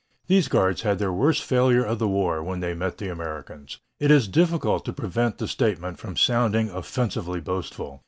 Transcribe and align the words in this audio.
These 0.25 0.47
guards 0.47 0.81
had 0.81 0.97
their 0.97 1.13
worst 1.13 1.43
failure 1.43 1.83
of 1.83 1.99
the 1.99 2.07
war 2.07 2.41
when 2.41 2.59
they 2.59 2.73
met 2.73 2.97
the 2.97 3.09
Americans. 3.11 3.77
It 3.99 4.09
is 4.09 4.27
difficult 4.27 4.83
to 4.85 4.93
prevent 4.93 5.37
the 5.37 5.47
statement 5.47 5.99
from 5.99 6.17
sounding 6.17 6.71
offensively 6.71 7.39
boastful. 7.39 7.99